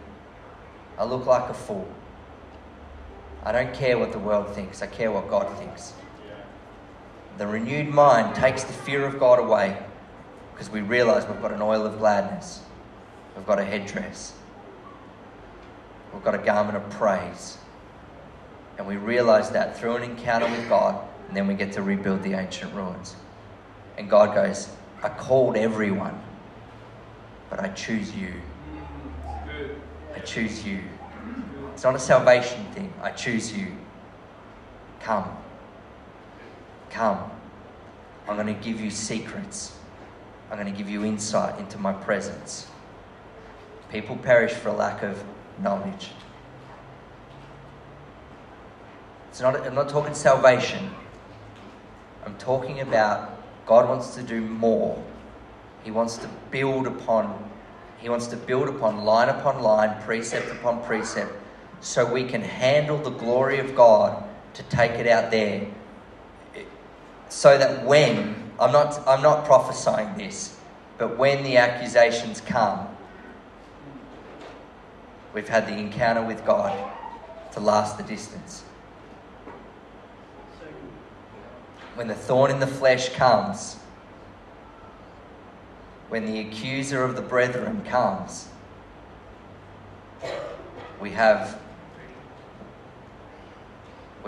[0.96, 1.88] I look like a fool.
[3.44, 4.83] I don't care what the world thinks.
[4.83, 5.92] I care what God thinks.
[7.38, 9.81] The renewed mind takes the fear of God away
[10.53, 12.62] because we realize we've got an oil of gladness,
[13.37, 14.35] we've got a headdress,
[16.12, 17.59] we've got a garment of praise.
[18.77, 22.24] And we realize that through an encounter with God, and then we get to rebuild
[22.24, 23.14] the ancient ruins.
[23.96, 24.68] And God goes,
[25.03, 26.20] I called everyone,
[27.51, 28.35] but I choose you.
[30.14, 30.81] I choose you.
[31.72, 32.92] It's not a salvation thing.
[33.01, 33.68] I choose you.
[35.01, 35.24] Come.
[36.90, 37.31] Come.
[38.29, 39.77] I'm going to give you secrets.
[40.51, 42.66] I'm going to give you insight into my presence.
[43.90, 45.22] People perish for lack of
[45.62, 46.11] knowledge.
[49.31, 50.90] It's not, I'm not talking salvation.
[52.24, 55.03] I'm talking about God wants to do more.
[55.85, 57.48] He wants to build upon
[57.98, 61.33] he wants to build upon line upon line, precept upon precept,
[61.81, 64.22] so we can handle the glory of God
[64.55, 65.66] to take it out there.
[67.29, 70.59] So that when I'm not I'm not prophesying this,
[70.97, 72.88] but when the accusations come,
[75.33, 76.93] we've had the encounter with God
[77.53, 78.62] to last the distance.
[81.95, 83.77] When the thorn in the flesh comes,
[86.09, 88.49] when the accuser of the brethren comes,
[91.01, 91.61] we have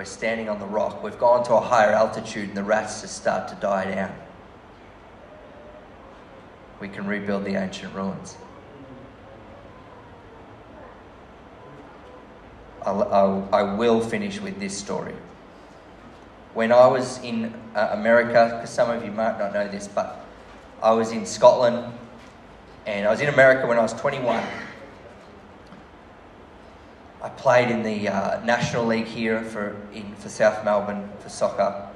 [0.00, 1.02] we're standing on the rock.
[1.02, 4.10] We've gone to a higher altitude and the rats just start to die down.
[6.80, 8.38] We can rebuild the ancient ruins.
[12.82, 15.12] I'll, I'll I will finish with this story.
[16.54, 20.24] When I was in uh, America, because some of you might not know this, but
[20.82, 21.92] I was in Scotland
[22.86, 24.42] and I was in America when I was 21.
[27.22, 31.86] I played in the uh, National League here for, in, for South Melbourne for soccer.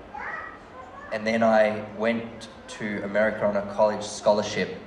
[1.12, 4.78] And then I went to America on a college scholarship.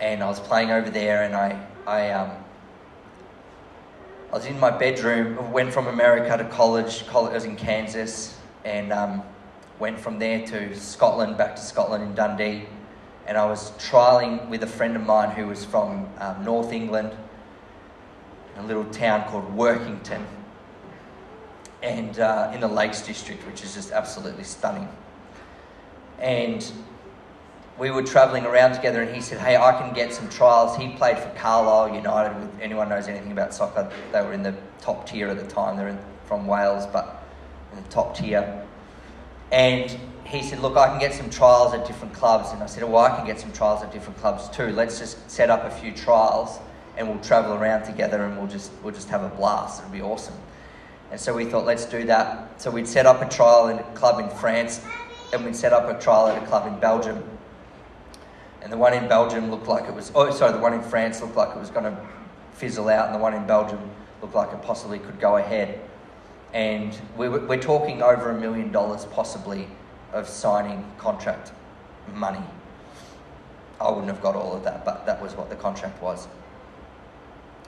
[0.00, 2.30] And I was playing over there and I, I, um,
[4.32, 8.38] I was in my bedroom, went from America to college, college I was in Kansas,
[8.64, 9.24] and um,
[9.80, 12.66] went from there to Scotland, back to Scotland in Dundee,
[13.26, 17.12] and I was trialing with a friend of mine who was from um, North England,
[18.56, 20.24] a little town called Workington,
[21.82, 24.88] and uh, in the Lakes District, which is just absolutely stunning.
[26.18, 26.70] And
[27.78, 30.90] we were travelling around together, and he said, "Hey, I can get some trials." He
[30.90, 32.38] played for Carlisle United.
[32.38, 35.76] With anyone knows anything about soccer, they were in the top tier at the time.
[35.76, 37.24] They're in, from Wales, but
[37.72, 38.64] in the top tier.
[39.50, 42.52] And he said, Look, I can get some trials at different clubs.
[42.52, 44.68] And I said, Well, I can get some trials at different clubs too.
[44.68, 46.58] Let's just set up a few trials
[46.96, 49.80] and we'll travel around together and we'll just, we'll just have a blast.
[49.80, 50.34] It'll be awesome.
[51.10, 52.60] And so we thought, let's do that.
[52.60, 54.80] So we'd set up a trial in a club in France
[55.32, 57.22] and we'd set up a trial at a club in Belgium.
[58.62, 61.20] And the one in Belgium looked like it was, oh, sorry, the one in France
[61.20, 61.96] looked like it was going to
[62.52, 63.80] fizzle out, and the one in Belgium
[64.20, 65.80] looked like it possibly could go ahead
[66.52, 69.66] and we're, we're talking over a million dollars possibly
[70.12, 71.52] of signing contract
[72.14, 72.44] money.
[73.80, 76.28] I wouldn't have got all of that, but that was what the contract was.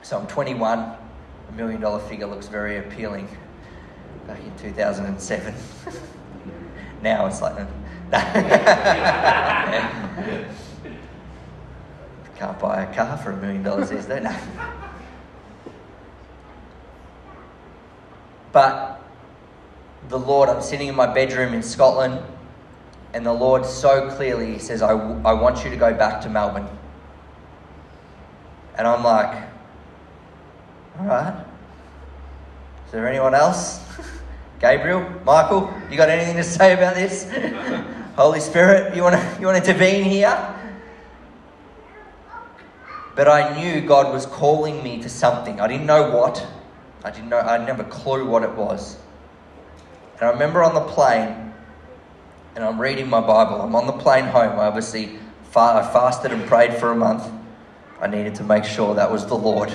[0.05, 0.99] So I'm 21, a
[1.53, 3.27] million dollar figure looks very appealing
[4.27, 5.55] back in 2007.
[7.03, 7.57] now it's like,
[12.37, 14.27] can't buy a car for a million dollars these days.
[18.53, 19.03] But
[20.11, 22.23] the Lord, I'm sitting in my bedroom in Scotland,
[23.15, 26.69] and the Lord so clearly says, I, I want you to go back to Melbourne.
[28.77, 29.54] And I'm like,
[30.99, 31.45] all right.
[32.87, 33.81] Is there anyone else?
[34.61, 37.29] Gabriel, Michael, you got anything to say about this?
[38.17, 40.55] Holy Spirit, you want to you want to intervene here?
[43.17, 45.61] But I knew God was calling me to something.
[45.61, 46.47] I didn't know what.
[47.05, 48.97] I didn't know, I a clue what it was.
[50.15, 51.53] And I remember on the plane,
[52.57, 53.61] and I'm reading my Bible.
[53.61, 54.59] I'm on the plane home.
[54.59, 55.19] I obviously
[55.55, 57.31] I fasted and prayed for a month.
[58.01, 59.73] I needed to make sure that was the Lord.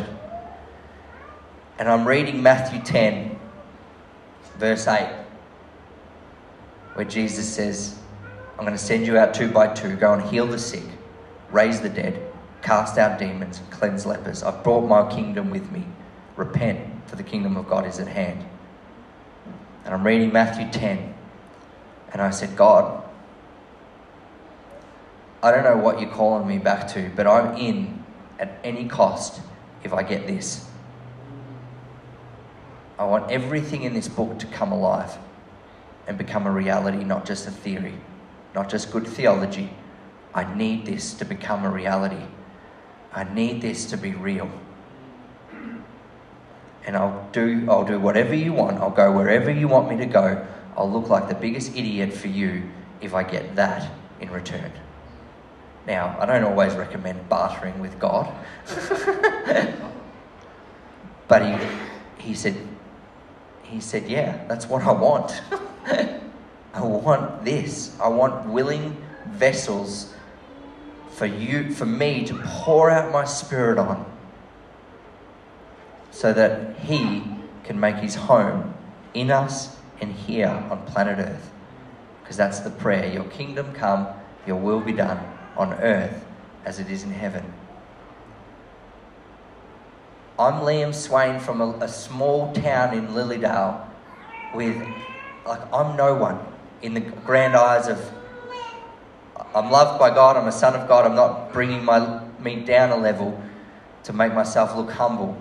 [1.80, 3.40] And I'm reading Matthew 10,
[4.58, 5.08] verse 8,
[6.94, 7.98] where Jesus says,
[8.58, 9.96] I'm going to send you out two by two.
[9.96, 10.84] Go and heal the sick,
[11.52, 12.22] raise the dead,
[12.62, 14.44] cast out demons, cleanse lepers.
[14.44, 15.86] I've brought my kingdom with me.
[16.36, 18.46] Repent for the kingdom of God is at hand.
[19.86, 21.14] And I'm reading Matthew 10,
[22.12, 23.02] and I said, God,
[25.42, 28.04] I don't know what you're calling me back to, but I'm in
[28.38, 29.40] at any cost
[29.86, 30.69] if I get this.
[33.00, 35.18] I want everything in this book to come alive
[36.06, 37.96] and become a reality, not just a theory,
[38.54, 39.70] not just good theology.
[40.34, 42.22] I need this to become a reality.
[43.14, 44.52] I need this to be real.
[46.86, 48.80] and I'll do I'll do whatever you want.
[48.80, 50.46] I'll go wherever you want me to go.
[50.76, 52.64] I'll look like the biggest idiot for you
[53.00, 53.90] if I get that
[54.20, 54.72] in return.
[55.88, 58.34] Now, I don't always recommend bartering with God.
[61.30, 61.58] but he
[62.18, 62.56] he said
[63.70, 65.42] he said, "Yeah, that's what I want.
[66.74, 67.98] I want this.
[68.00, 68.98] I want willing
[69.28, 70.14] vessels
[71.12, 74.06] for you for me to pour out my spirit on
[76.12, 77.24] so that he
[77.64, 78.74] can make his home
[79.14, 81.52] in us and here on planet Earth.
[82.22, 83.12] Because that's the prayer.
[83.12, 84.08] Your kingdom come,
[84.46, 85.20] your will be done
[85.58, 86.26] on earth
[86.66, 87.54] as it is in heaven.
[90.40, 93.86] I'm Liam Swain from a, a small town in Lilydale
[94.56, 94.82] with,
[95.46, 96.40] like, I'm no one
[96.82, 98.00] in the grand eyes of,
[99.54, 102.92] I'm loved by God, I'm a son of God, I'm not bringing my, me down
[102.92, 103.44] a level
[104.06, 105.38] to make myself look humble.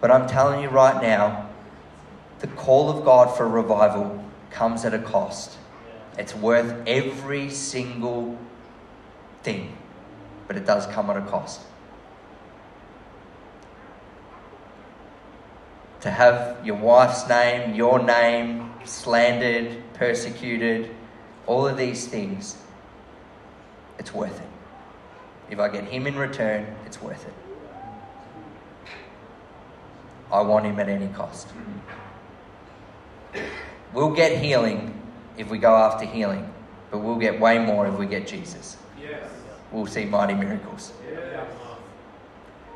[0.00, 1.48] But I'm telling you right now,
[2.40, 5.56] the call of God for revival comes at a cost.
[6.18, 8.36] It's worth every single
[9.44, 9.76] thing,
[10.48, 11.60] but it does come at a cost.
[16.02, 20.90] To have your wife's name, your name slandered, persecuted,
[21.46, 22.56] all of these things,
[23.98, 24.48] it's worth it.
[25.50, 27.34] If I get him in return, it's worth it.
[30.32, 31.48] I want him at any cost.
[33.92, 35.00] We'll get healing
[35.36, 36.52] if we go after healing,
[36.90, 38.76] but we'll get way more if we get Jesus.
[39.00, 39.28] Yes.
[39.70, 40.92] We'll see mighty miracles.
[41.08, 41.46] Yes.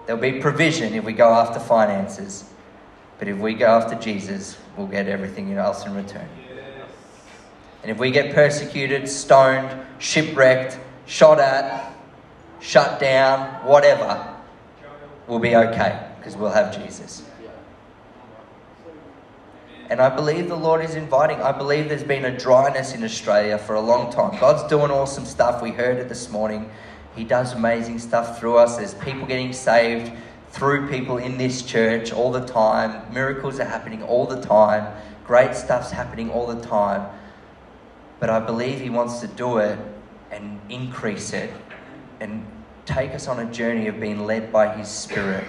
[0.07, 2.45] There'll be provision if we go after finances,
[3.19, 6.29] but if we go after Jesus, we'll get everything else in return.
[7.83, 11.95] And if we get persecuted, stoned, shipwrecked, shot at,
[12.61, 14.35] shut down, whatever,
[15.27, 17.23] we'll be okay because we'll have Jesus.
[19.89, 21.41] And I believe the Lord is inviting.
[21.41, 24.39] I believe there's been a dryness in Australia for a long time.
[24.41, 25.63] God's doing awesome stuff.
[25.63, 26.69] We heard it this morning.
[27.15, 28.77] He does amazing stuff through us.
[28.77, 30.13] There's people getting saved
[30.57, 33.13] through people in this church all the time.
[33.13, 34.91] Miracles are happening all the time.
[35.27, 37.07] Great stuff's happening all the time.
[38.21, 39.79] But I believe He wants to do it
[40.31, 41.53] and increase it
[42.21, 42.47] and
[42.87, 45.45] take us on a journey of being led by His Spirit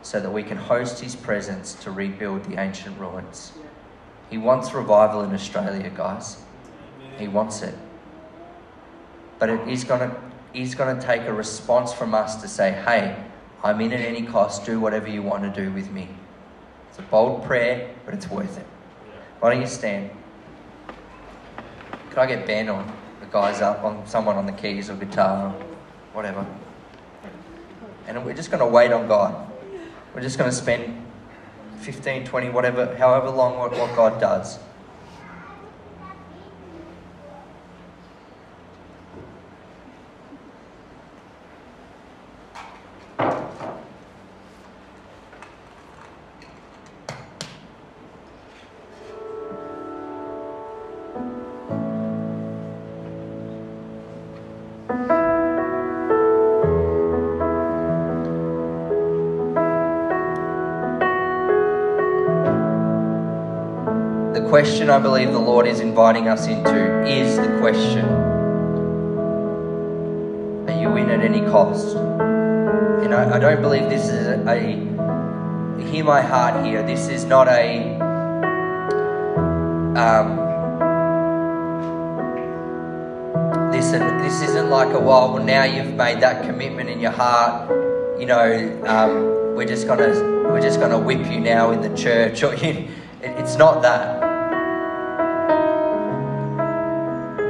[0.00, 3.52] so that we can host His presence to rebuild the ancient ruins.
[4.30, 6.38] He wants revival in Australia, guys.
[7.18, 7.74] He wants it.
[9.38, 10.16] But it is going to
[10.54, 13.29] he's going to take a response from us to say, hey,
[13.62, 14.64] I'm in at any cost.
[14.64, 16.08] Do whatever you want to do with me.
[16.88, 18.66] It's a bold prayer, but it's worth it.
[19.40, 20.10] Why don't you stand?
[22.08, 22.84] Could I get Ben or
[23.20, 25.60] the guys up on someone on the keys or guitar or
[26.12, 26.44] whatever?
[28.06, 29.50] And we're just going to wait on God.
[30.14, 31.06] We're just going to spend
[31.80, 34.58] 15, 20, whatever, however long what, what God does.
[64.70, 68.04] Question I believe the Lord is inviting us into is the question
[70.68, 71.96] Are you in at any cost?
[71.96, 77.24] And I, I don't believe this is a, a, hear my heart here, this is
[77.24, 77.98] not a,
[79.98, 80.36] um,
[83.72, 87.68] this, this isn't like a while, well, now you've made that commitment in your heart,
[88.20, 90.10] you know, um, we're just gonna,
[90.48, 92.86] we're just gonna whip you now in the church, or you,
[93.20, 94.19] it's not that.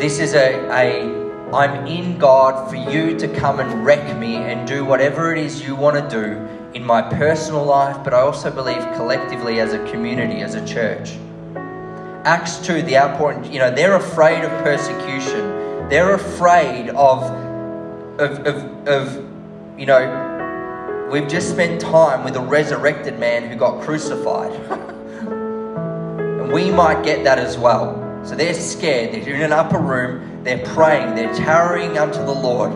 [0.00, 4.66] This is a, a I'm in God for you to come and wreck me and
[4.66, 6.38] do whatever it is you want to do
[6.72, 11.18] in my personal life, but I also believe collectively as a community, as a church.
[12.24, 15.86] Acts 2, the outpouring, you know, they're afraid of persecution.
[15.90, 17.22] They're afraid of,
[18.18, 23.82] of, of, of you know, we've just spent time with a resurrected man who got
[23.82, 24.52] crucified.
[26.40, 27.99] and we might get that as well.
[28.24, 29.12] So they're scared.
[29.12, 30.44] They're in an upper room.
[30.44, 31.14] They're praying.
[31.14, 32.72] They're towering unto the Lord.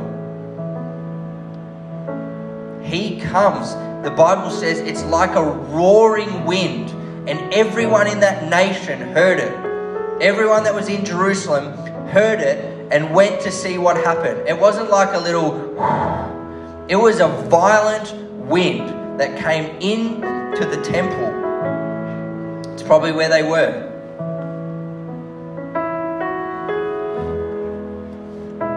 [2.84, 3.74] He comes.
[4.04, 6.90] The Bible says it's like a roaring wind,
[7.28, 10.22] and everyone in that nation heard it.
[10.22, 11.72] Everyone that was in Jerusalem
[12.08, 14.46] heard it and went to see what happened.
[14.46, 15.54] It wasn't like a little,
[16.88, 18.12] it was a violent
[18.46, 20.20] wind that came in
[20.54, 22.72] to the temple.
[22.72, 23.93] It's probably where they were.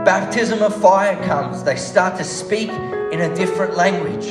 [0.07, 1.65] Baptism of fire comes.
[1.65, 4.27] They start to speak in a different language.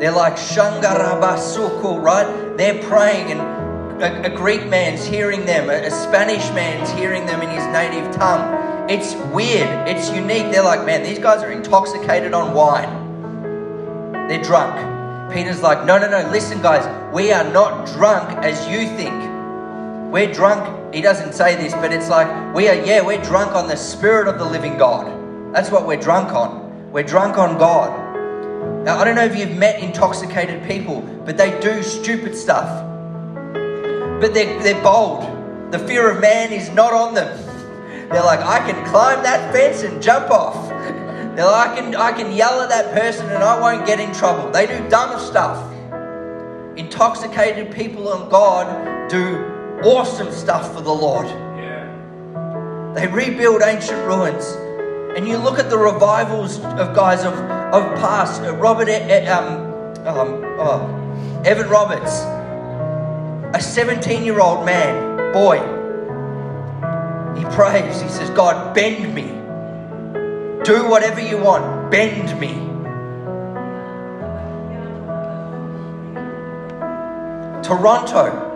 [0.00, 2.56] They're like Shangarabasuku, right?
[2.58, 7.42] They're praying, and a, a Greek man's hearing them, a, a Spanish man's hearing them
[7.42, 8.90] in his native tongue.
[8.90, 10.50] It's weird, it's unique.
[10.50, 12.90] They're like, man, these guys are intoxicated on wine.
[14.26, 15.32] They're drunk.
[15.32, 19.14] Peter's like, no, no, no, listen, guys, we are not drunk as you think.
[20.12, 20.77] We're drunk.
[20.92, 24.26] He doesn't say this, but it's like, we are, yeah, we're drunk on the Spirit
[24.26, 25.54] of the living God.
[25.54, 26.92] That's what we're drunk on.
[26.92, 28.84] We're drunk on God.
[28.84, 32.84] Now, I don't know if you've met intoxicated people, but they do stupid stuff.
[34.20, 35.24] But they're, they're bold.
[35.72, 37.36] The fear of man is not on them.
[38.10, 40.70] They're like, I can climb that fence and jump off.
[41.36, 44.12] They're like, I can, I can yell at that person and I won't get in
[44.14, 44.50] trouble.
[44.50, 45.70] They do dumb stuff.
[46.76, 51.26] Intoxicated people on God do awesome stuff for the Lord.
[51.26, 52.92] Yeah.
[52.94, 54.44] They rebuild ancient ruins.
[55.16, 60.44] And you look at the revivals of guys of, of past, uh, Robert, um, um,
[60.58, 62.20] oh, Evan Roberts,
[63.56, 65.58] a 17 year old man, boy.
[67.38, 69.24] He prays, he says, God, bend me.
[70.64, 72.68] Do whatever you want, bend me.
[77.62, 78.47] Toronto.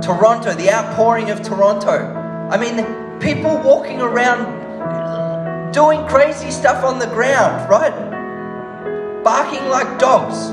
[0.00, 2.48] Toronto, the outpouring of Toronto.
[2.50, 2.84] I mean,
[3.20, 4.60] people walking around
[5.72, 7.92] doing crazy stuff on the ground, right?
[9.22, 10.50] Barking like dogs.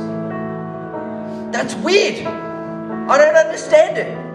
[1.51, 2.27] That's weird.
[2.27, 4.27] I don't understand it.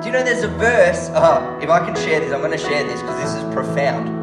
[0.00, 1.08] Do you know there's a verse?
[1.10, 4.16] Uh, if I can share this, I'm going to share this because this is profound.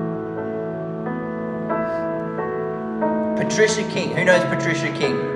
[3.38, 4.16] Patricia King.
[4.16, 5.35] Who knows Patricia King?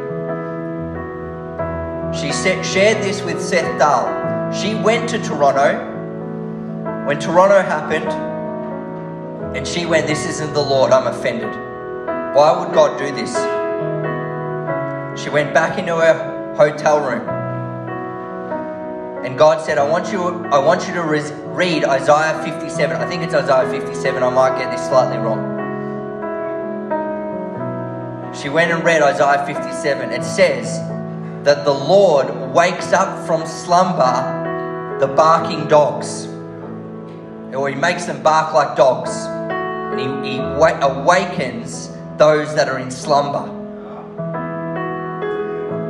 [2.13, 4.51] She shared this with Seth Dahl.
[4.51, 5.85] She went to Toronto.
[7.05, 8.09] When Toronto happened,
[9.55, 11.53] and she went, This isn't the Lord, I'm offended.
[12.35, 13.33] Why would God do this?
[15.21, 17.27] She went back into her hotel room.
[19.25, 22.95] And God said, I want you, I want you to read Isaiah 57.
[22.95, 24.23] I think it's Isaiah 57.
[24.23, 25.57] I might get this slightly wrong.
[28.33, 30.11] She went and read Isaiah 57.
[30.11, 30.79] It says
[31.43, 36.27] that the Lord wakes up from slumber the barking dogs,
[37.55, 39.11] or he makes them bark like dogs
[39.91, 43.55] and he, he awakens those that are in slumber.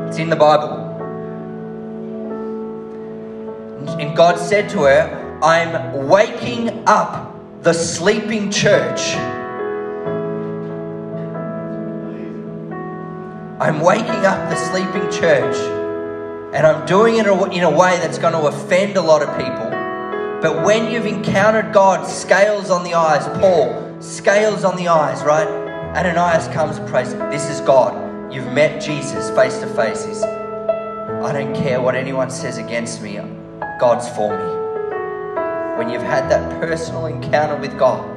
[0.07, 0.85] It's in the Bible.
[3.99, 9.15] And God said to her, I'm waking up the sleeping church.
[13.61, 15.57] I'm waking up the sleeping church.
[16.53, 19.69] And I'm doing it in a way that's going to offend a lot of people.
[20.41, 25.45] But when you've encountered God, scales on the eyes, Paul, scales on the eyes, right?
[25.97, 28.33] Ananias comes and prays, This is God.
[28.33, 30.23] You've met Jesus face to face.
[30.23, 33.19] I don't care what anyone says against me,
[33.77, 35.77] God's for me.
[35.77, 38.07] When you've had that personal encounter with God.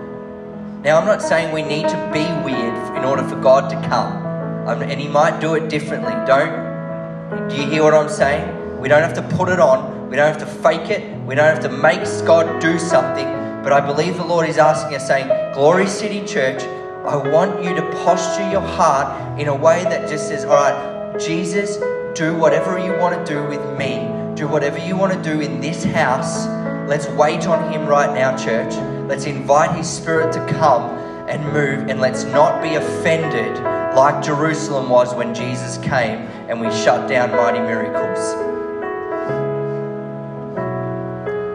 [0.84, 4.21] Now, I'm not saying we need to be weird in order for God to come.
[4.66, 6.12] Um, and He might do it differently.
[6.26, 7.48] Don't.
[7.48, 8.80] Do you hear what I'm saying?
[8.80, 10.08] We don't have to put it on.
[10.10, 11.16] We don't have to fake it.
[11.24, 14.96] We don't have to make God do something but I believe the Lord is asking
[14.96, 16.62] us, saying, Glory City Church,
[17.06, 21.20] I want you to posture your heart in a way that just says, All right,
[21.20, 21.76] Jesus,
[22.14, 24.10] do whatever you want to do with me.
[24.34, 26.46] Do whatever you want to do in this house.
[26.88, 28.74] Let's wait on Him right now, church.
[29.08, 30.98] Let's invite His Spirit to come
[31.28, 33.56] and move, and let's not be offended
[33.94, 38.18] like Jerusalem was when Jesus came and we shut down mighty miracles.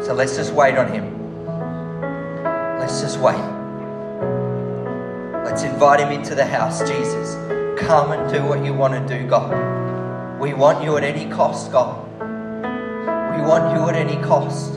[0.06, 1.18] So let's just wait on Him.
[2.80, 3.58] Let's just wait.
[5.58, 7.36] Let's invite him into the house, Jesus.
[7.80, 10.40] Come and do what you want to do, God.
[10.40, 12.08] We want you at any cost, God.
[12.22, 14.74] We want you at any cost.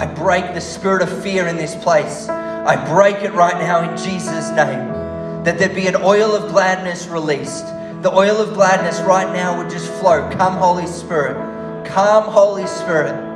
[0.00, 2.28] I break the spirit of fear in this place.
[2.28, 5.44] I break it right now in Jesus' name.
[5.44, 7.66] That there be an oil of gladness released
[8.02, 10.26] the oil of gladness right now would just flow.
[10.30, 11.36] Come, Holy Spirit.
[11.86, 13.29] Come, Holy Spirit.